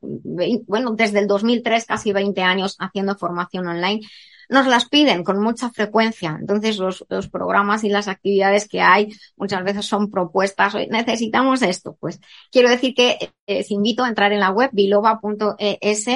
[0.67, 4.03] bueno, desde el 2003, casi 20 años haciendo formación online
[4.49, 6.37] nos las piden con mucha frecuencia.
[6.41, 10.75] Entonces, los, los programas y las actividades que hay muchas veces son propuestas.
[10.91, 11.97] necesitamos esto.
[12.01, 16.07] Pues quiero decir que eh, les invito a entrar en la web biloba.es.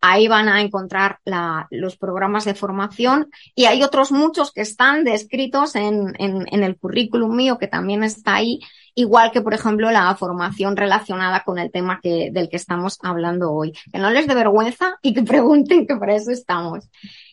[0.00, 5.04] Ahí van a encontrar la, los programas de formación y hay otros muchos que están
[5.04, 8.60] descritos en, en, en el currículum mío que también está ahí
[8.94, 13.52] igual que, por ejemplo, la formación relacionada con el tema que, del que estamos hablando
[13.52, 13.72] hoy.
[13.92, 16.88] Que no les dé vergüenza y que pregunten que para eso estamos.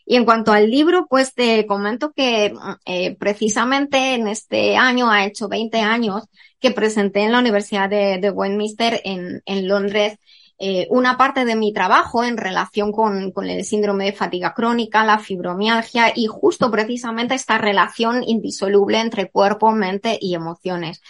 [0.06, 2.54] Y en cuanto al libro, pues te comento que
[2.86, 6.24] eh, precisamente en este año, ha hecho 20 años,
[6.60, 10.18] que presenté en la Universidad de, de Westminster en, en Londres
[10.62, 15.06] eh, una parte de mi trabajo en relación con, con, el síndrome de fatiga crónica,
[15.06, 21.02] la fibromialgia y justo precisamente esta relación indisoluble entre cuerpo, mente y emociones.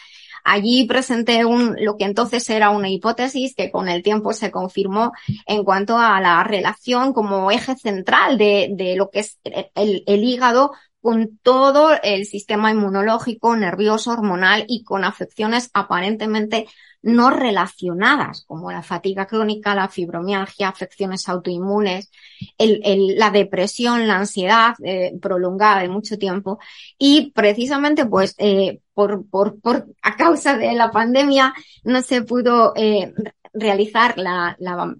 [0.52, 5.12] Allí presenté un, lo que entonces era una hipótesis que con el tiempo se confirmó
[5.46, 9.40] en cuanto a la relación como eje central de, de lo que es
[9.76, 16.66] el, el hígado con todo el sistema inmunológico, nervioso, hormonal y con afecciones aparentemente
[17.02, 22.12] no relacionadas, como la fatiga crónica, la fibromialgia, afecciones autoinmunes,
[22.58, 26.60] el, el, la depresión, la ansiedad eh, prolongada de mucho tiempo.
[26.98, 32.74] Y precisamente, pues, eh, por, por, por, a causa de la pandemia, no se pudo
[32.76, 33.14] eh,
[33.54, 34.58] realizar la,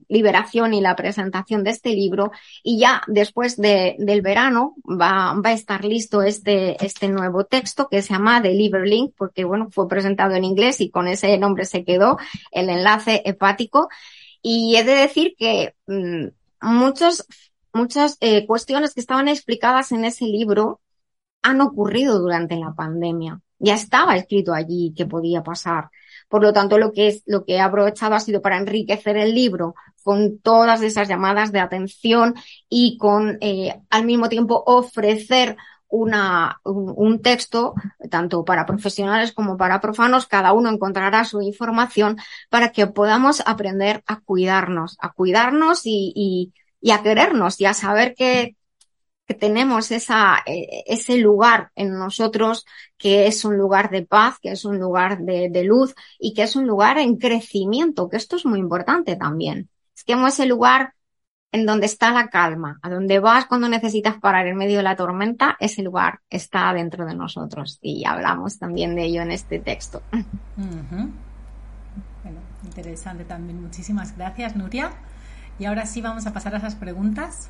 [0.08, 2.32] liberación y la presentación de este libro
[2.64, 8.02] y ya después de, del verano va, a estar listo este, este nuevo texto que
[8.02, 11.66] se llama The Liver Link porque bueno, fue presentado en inglés y con ese nombre
[11.66, 12.18] se quedó
[12.52, 13.90] el enlace hepático
[14.42, 16.28] y he de decir que mmm,
[16.62, 17.26] muchos,
[17.74, 20.82] muchas eh, cuestiones que estaban explicadas en ese libro
[21.42, 23.42] han ocurrido durante la pandemia.
[23.60, 25.90] Ya estaba escrito allí que podía pasar.
[26.30, 29.34] Por lo tanto, lo que es, lo que he aprovechado ha sido para enriquecer el
[29.34, 32.36] libro con todas esas llamadas de atención
[32.70, 35.58] y con, eh, al mismo tiempo, ofrecer
[35.90, 37.74] una, un, texto,
[38.12, 42.18] tanto para profesionales como para profanos, cada uno encontrará su información
[42.50, 47.74] para que podamos aprender a cuidarnos, a cuidarnos y, y, y a querernos y a
[47.74, 48.56] saber que,
[49.30, 52.66] que tenemos esa, eh, ese lugar en nosotros
[52.98, 56.42] que es un lugar de paz, que es un lugar de, de, luz y que
[56.42, 59.70] es un lugar en crecimiento, que esto es muy importante también.
[59.96, 60.96] Es que es ese lugar
[61.52, 64.96] en donde está la calma, a donde vas cuando necesitas parar en medio de la
[64.96, 70.02] tormenta, ese lugar está dentro de nosotros y hablamos también de ello en este texto.
[70.12, 70.18] Uh
[70.58, 71.12] -huh.
[72.24, 73.62] Bueno, interesante también.
[73.62, 74.90] Muchísimas gracias, Nuria.
[75.60, 77.48] Y ahora sí vamos a pasar a esas preguntas.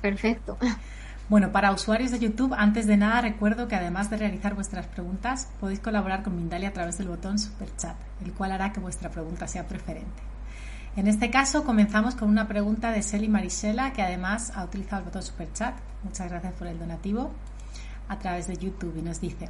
[0.00, 0.56] Perfecto.
[1.28, 5.50] Bueno, para usuarios de YouTube, antes de nada recuerdo que además de realizar vuestras preguntas,
[5.60, 9.10] podéis colaborar con Mindalia a través del botón Super Chat, el cual hará que vuestra
[9.10, 10.22] pregunta sea preferente.
[10.96, 15.04] En este caso, comenzamos con una pregunta de Sely Marisela, que además ha utilizado el
[15.04, 15.74] botón Super Chat.
[16.02, 17.30] Muchas gracias por el donativo.
[18.08, 19.48] a través de YouTube y nos dice,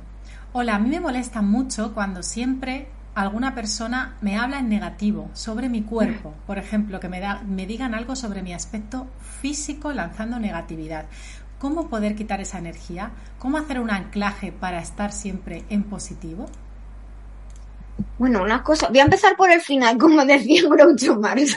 [0.53, 5.69] hola, a mí me molesta mucho cuando siempre alguna persona me habla en negativo sobre
[5.69, 9.07] mi cuerpo, por ejemplo, que me digan algo sobre mi aspecto
[9.41, 11.07] físico lanzando negatividad.
[11.59, 13.11] ¿Cómo poder quitar esa energía?
[13.39, 16.47] ¿Cómo hacer un anclaje para estar siempre en positivo?
[18.19, 21.57] Bueno, una cosa, voy a empezar por el final, como decía Groucho Marx.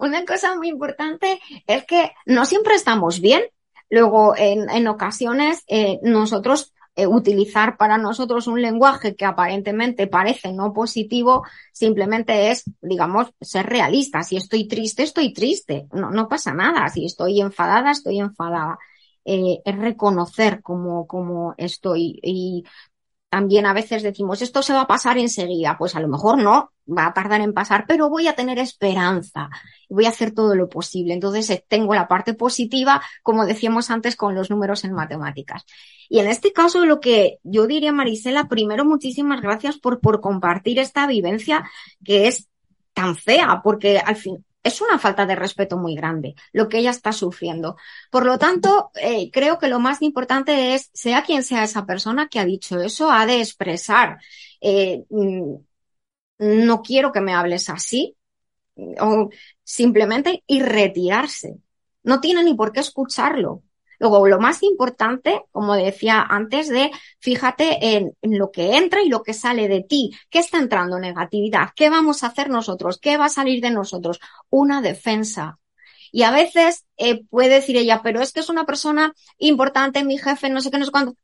[0.00, 3.42] una cosa muy importante es que no siempre estamos bien.
[3.88, 10.50] Luego, en, en ocasiones, eh, nosotros eh, utilizar para nosotros un lenguaje que aparentemente parece
[10.52, 14.22] no positivo, simplemente es, digamos, ser realista.
[14.22, 15.86] Si estoy triste, estoy triste.
[15.92, 16.88] No, no pasa nada.
[16.88, 18.78] Si estoy enfadada, estoy enfadada.
[19.28, 22.20] Eh, es reconocer cómo, cómo estoy.
[22.22, 22.64] Y
[23.28, 25.76] también a veces decimos, esto se va a pasar enseguida.
[25.76, 29.50] Pues a lo mejor no, va a tardar en pasar, pero voy a tener esperanza.
[29.90, 31.12] Voy a hacer todo lo posible.
[31.12, 35.64] Entonces eh, tengo la parte positiva, como decíamos antes, con los números en matemáticas.
[36.08, 40.78] Y en este caso, lo que yo diría, Marisela, primero, muchísimas gracias por, por compartir
[40.78, 41.68] esta vivencia
[42.04, 42.48] que es
[42.94, 46.90] tan fea, porque al fin, es una falta de respeto muy grande lo que ella
[46.90, 47.76] está sufriendo.
[48.10, 52.28] Por lo tanto, eh, creo que lo más importante es, sea quien sea esa persona
[52.28, 54.18] que ha dicho eso, ha de expresar,
[54.60, 55.54] eh, mm,
[56.38, 58.16] no quiero que me hables así,
[59.00, 59.30] o
[59.64, 61.58] simplemente y retirarse.
[62.02, 63.62] No tiene ni por qué escucharlo.
[63.98, 69.22] Luego, lo más importante, como decía antes, de fíjate en, lo que entra y lo
[69.22, 70.12] que sale de ti.
[70.30, 70.98] ¿Qué está entrando?
[70.98, 71.70] Negatividad.
[71.74, 72.98] ¿Qué vamos a hacer nosotros?
[73.00, 74.20] ¿Qué va a salir de nosotros?
[74.50, 75.58] Una defensa.
[76.12, 80.18] Y a veces eh, puede decir ella, pero es que es una persona importante, mi
[80.18, 81.16] jefe, no sé qué, no sé cuándo.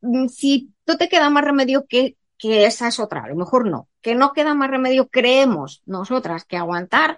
[0.00, 3.66] Mm, si no te queda más remedio que, que esa es otra, a lo mejor
[3.66, 7.16] no, que no queda más remedio, creemos nosotras que aguantar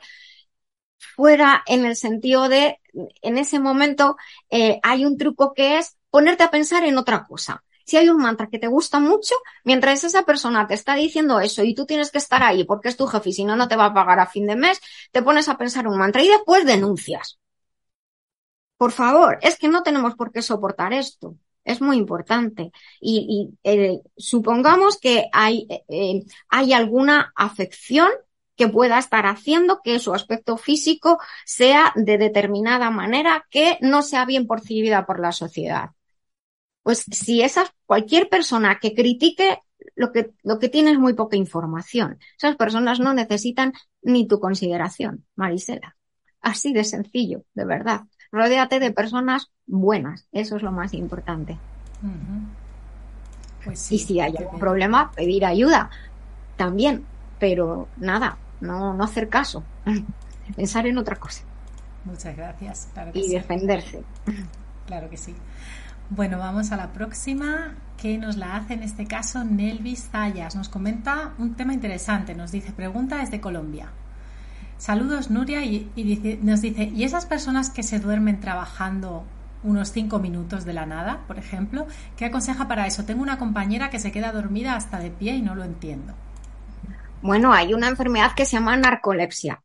[0.98, 2.80] fuera en el sentido de,
[3.22, 4.16] en ese momento
[4.50, 7.62] eh, hay un truco que es ponerte a pensar en otra cosa.
[7.84, 11.62] Si hay un mantra que te gusta mucho, mientras esa persona te está diciendo eso
[11.62, 13.76] y tú tienes que estar ahí porque es tu jefe y si no, no te
[13.76, 14.80] va a pagar a fin de mes,
[15.12, 17.38] te pones a pensar un mantra y después denuncias.
[18.76, 21.36] Por favor, es que no tenemos por qué soportar esto.
[21.64, 22.72] Es muy importante.
[23.00, 28.08] Y, eh, supongamos que hay, eh, hay alguna afección
[28.56, 34.24] que pueda estar haciendo que su aspecto físico sea de determinada manera que no sea
[34.24, 35.90] bien percibida por la sociedad.
[36.82, 39.60] Pues si esa, cualquier persona que critique
[39.94, 42.18] lo que, lo que tiene es muy poca información.
[42.36, 45.96] Esas personas no necesitan ni tu consideración, Marisela.
[46.40, 48.02] Así de sencillo, de verdad.
[48.30, 50.28] Rodéate de personas buenas.
[50.32, 51.58] Eso es lo más importante.
[53.64, 55.90] pues y si hay algún problema, pedir ayuda
[56.56, 57.04] también.
[57.38, 59.64] Pero nada, no, no hacer caso,
[60.56, 61.42] pensar en otra cosa.
[62.04, 62.88] Muchas gracias.
[63.14, 64.04] y defenderse.
[64.86, 65.34] Claro que sí.
[66.08, 70.54] Bueno, vamos a la próxima, que nos la hace en este caso Nelvis Zayas.
[70.54, 72.34] Nos comenta un tema interesante.
[72.34, 73.88] Nos dice, pregunta desde Colombia.
[74.78, 75.90] Saludos, Nuria, y,
[76.42, 79.24] nos dice, ¿y esas personas que se duermen trabajando
[79.64, 81.86] unos cinco minutos de la nada, por ejemplo?
[82.16, 83.04] ¿Qué aconseja para eso?
[83.04, 86.14] Tengo una compañera que se queda dormida hasta de pie y no lo entiendo.
[87.26, 89.60] Bueno, hay una enfermedad que se llama narcolepsia.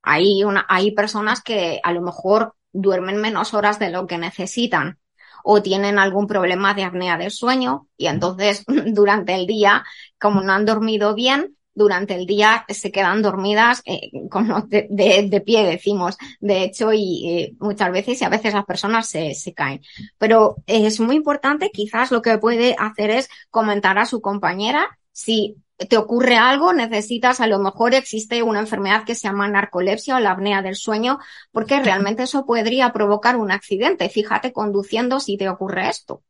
[0.00, 5.00] Hay, una, hay personas que a lo mejor duermen menos horas de lo que necesitan
[5.42, 9.82] o tienen algún problema de apnea del sueño y entonces durante el día,
[10.20, 15.66] como no han dormido bien, durante el día se quedan dormidas eh, como de, pie,
[15.66, 19.80] decimos, de hecho, y eh, muchas veces y a veces las personas se caen.
[20.16, 25.56] Pero es muy importante, quizás lo que puede hacer es comentar a su compañera si
[25.88, 30.20] te ocurre algo, necesitas, a lo mejor existe una enfermedad que se llama narcolepsia o
[30.20, 31.18] la apnea del sueño,
[31.52, 34.08] porque realmente eso podría provocar un accidente.
[34.10, 36.22] Fíjate conduciendo si te ocurre esto.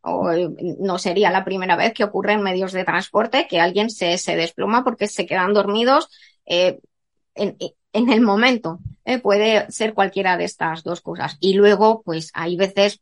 [0.00, 0.30] O
[0.80, 4.36] no sería la primera vez que ocurre en medios de transporte que alguien se, se
[4.36, 6.08] desploma porque se quedan dormidos
[6.44, 6.80] eh,
[7.34, 7.56] en,
[7.92, 8.80] en, el momento.
[9.04, 11.36] Eh, puede ser cualquiera de estas dos cosas.
[11.40, 13.00] Y luego, pues hay veces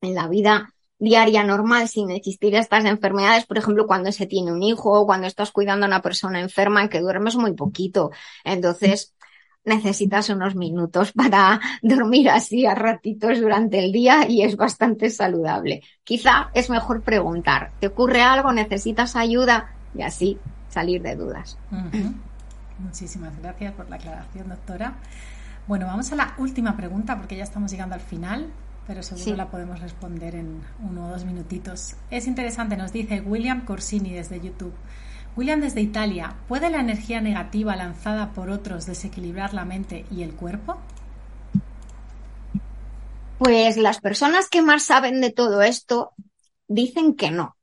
[0.00, 4.62] en la vida diaria normal sin existir estas enfermedades, por ejemplo, cuando se tiene un
[4.62, 8.10] hijo o cuando estás cuidando a una persona enferma en que duermes muy poquito.
[8.44, 9.14] Entonces,
[9.64, 15.82] necesitas unos minutos para dormir así a ratitos durante el día y es bastante saludable.
[16.04, 18.52] Quizá es mejor preguntar, ¿te ocurre algo?
[18.52, 19.74] ¿Necesitas ayuda?
[19.94, 20.38] Y así
[20.68, 21.56] salir de dudas.
[22.78, 24.94] Muchísimas gracias por la aclaración, doctora.
[25.66, 28.52] Bueno, vamos a la última pregunta porque ya estamos llegando al final
[28.86, 31.94] pero seguro la podemos responder en uno o dos minutitos.
[32.10, 34.74] Es interesante, nos dice William Corsini desde YouTube.
[35.36, 40.34] William desde Italia, ¿puede la energía negativa lanzada por otros desequilibrar la mente y el
[40.34, 40.78] cuerpo?
[43.38, 46.12] Pues las personas que más saben de todo esto
[46.68, 47.56] dicen que no,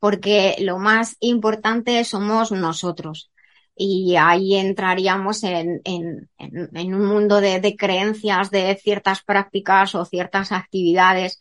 [0.00, 3.30] porque lo más importante somos nosotros.
[3.80, 10.50] Y ahí entraríamos en, en, un mundo de, de creencias, de ciertas prácticas o ciertas
[10.50, 11.38] actividades,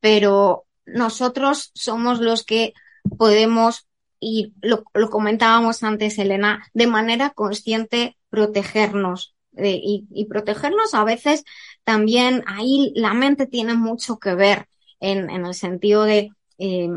[0.00, 2.72] pero nosotros somos los que
[3.16, 3.86] podemos,
[4.18, 9.34] y lo, comentábamos antes, Elena, de manera consciente protegernos.
[9.56, 11.42] Eh, y, y, protegernos a veces
[11.82, 14.68] también ahí la mente tiene mucho que ver
[15.00, 16.90] en, en el sentido de eh,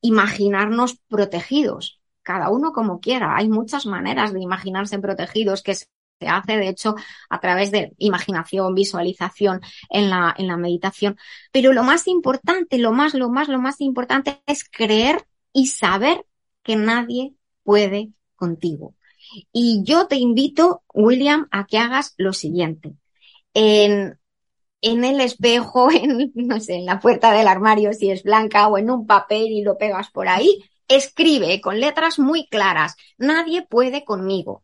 [0.00, 3.36] imaginarnos protegidos, cada uno como quiera.
[3.36, 5.86] Hay muchas maneras de imaginarse protegidos que se
[6.26, 6.94] hace, de hecho,
[7.28, 9.60] a través de imaginación, visualización
[9.90, 11.16] en la, en la meditación.
[11.52, 16.24] Pero lo más importante, lo más, lo más, lo más importante es creer y saber
[16.62, 18.94] que nadie puede contigo.
[19.52, 22.94] Y yo te invito, William, a que hagas lo siguiente.
[23.54, 24.18] En,
[24.82, 28.78] en el espejo, en, no sé, en la puerta del armario, si es blanca, o
[28.78, 34.04] en un papel y lo pegas por ahí, escribe con letras muy claras, nadie puede
[34.04, 34.62] conmigo.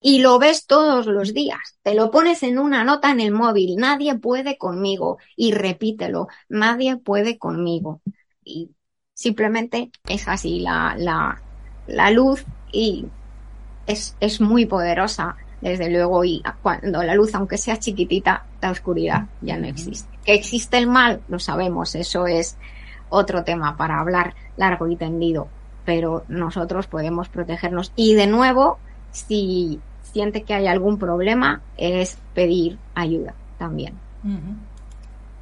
[0.00, 1.76] Y lo ves todos los días.
[1.82, 5.18] Te lo pones en una nota en el móvil, nadie puede conmigo.
[5.36, 8.00] Y repítelo, nadie puede conmigo.
[8.44, 8.70] Y
[9.12, 11.42] simplemente es así la, la,
[11.88, 13.06] la luz y
[13.86, 19.26] es, es muy poderosa, desde luego, y cuando la luz, aunque sea chiquitita, la oscuridad
[19.40, 20.08] ya no existe.
[20.24, 22.56] Que existe el mal, lo sabemos, eso es
[23.08, 25.48] otro tema para hablar largo y tendido,
[25.84, 27.92] pero nosotros podemos protegernos.
[27.96, 28.78] Y de nuevo,
[29.12, 33.94] si siente que hay algún problema, es pedir ayuda también.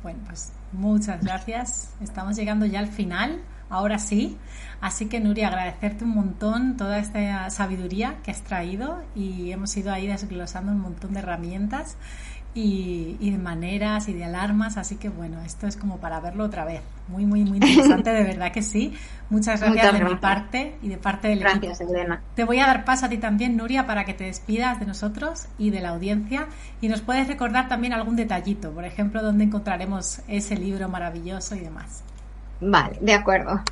[0.02, 1.94] Bueno, pues muchas gracias.
[2.00, 3.40] Estamos llegando ya al final
[3.70, 4.38] ahora sí.
[4.80, 9.92] Así que Nuria, agradecerte un montón toda esta sabiduría que has traído y hemos ido
[9.92, 11.96] ahí desglosando un montón de herramientas
[12.56, 14.78] y, y, de maneras y de alarmas.
[14.78, 16.82] Así que bueno, esto es como para verlo otra vez.
[17.08, 18.94] Muy, muy, muy interesante, de verdad que sí.
[19.30, 20.04] Muchas gracias Muchas de gracias.
[20.04, 21.82] mi parte y de parte del gracias, equipo.
[21.82, 22.24] Elena.
[22.34, 25.48] Te voy a dar paso a ti también, Nuria, para que te despidas de nosotros
[25.58, 26.48] y de la audiencia
[26.80, 31.60] y nos puedes recordar también algún detallito, por ejemplo, dónde encontraremos ese libro maravilloso y
[31.60, 32.04] demás.
[32.60, 33.62] Vale, de acuerdo.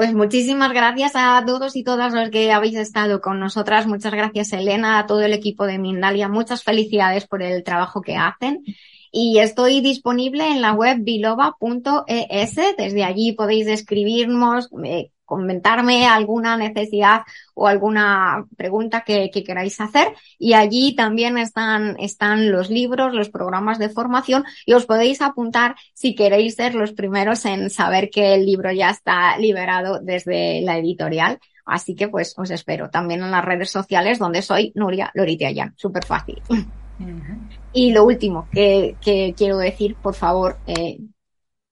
[0.00, 3.86] Pues muchísimas gracias a todos y todas los que habéis estado con nosotras.
[3.86, 6.26] Muchas gracias, Elena, a todo el equipo de Mindalia.
[6.26, 8.64] Muchas felicidades por el trabajo que hacen.
[9.12, 12.56] Y estoy disponible en la web biloba.es.
[12.78, 17.22] Desde allí podéis escribirnos, eh, comentarme alguna necesidad
[17.54, 20.08] o alguna pregunta que, que, queráis hacer.
[20.40, 25.76] Y allí también están, están los libros, los programas de formación y os podéis apuntar
[25.94, 30.78] si queréis ser los primeros en saber que el libro ya está liberado desde la
[30.78, 31.38] editorial.
[31.64, 35.74] Así que pues os espero también en las redes sociales donde soy Nuria Loritiayan.
[35.76, 36.42] Súper fácil.
[36.48, 37.38] Uh -huh.
[37.72, 40.98] Y lo último que, que, quiero decir, por favor, eh,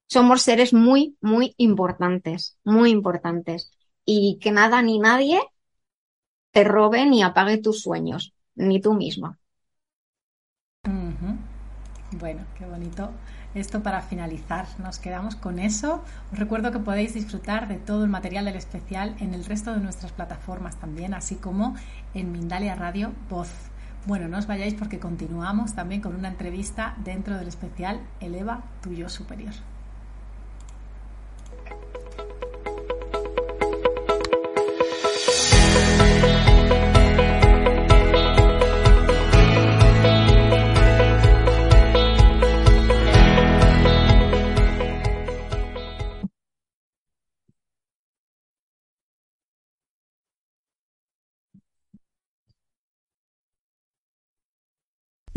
[0.08, 3.70] somos seres muy, muy importantes, muy importantes.
[4.04, 5.40] Y que nada ni nadie
[6.52, 9.38] te robe ni apague tus sueños, ni tú misma.
[12.12, 13.10] Bueno, qué bonito.
[13.54, 16.02] Esto para finalizar, nos quedamos con eso.
[16.32, 19.80] Os recuerdo que podéis disfrutar de todo el material del especial en el resto de
[19.80, 21.74] nuestras plataformas también, así como
[22.14, 23.50] en Mindalia Radio Voz.
[24.06, 28.92] Bueno, no os vayáis porque continuamos también con una entrevista dentro del especial Eleva tu
[28.92, 29.52] yo superior.